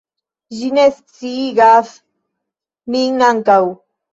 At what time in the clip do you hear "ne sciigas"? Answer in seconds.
0.77-1.93